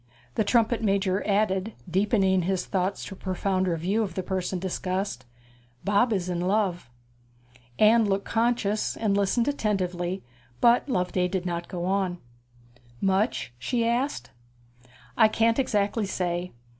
[0.33, 5.25] The trumpet major added, deepening his thoughts to a profounder view of the person discussed,
[5.83, 6.89] 'Bob is in love.'
[7.77, 10.23] Anne looked conscious, and listened attentively;
[10.59, 12.17] but Loveday did not go on.
[12.99, 14.31] 'Much?' she asked.
[15.17, 16.51] 'I can't exactly say.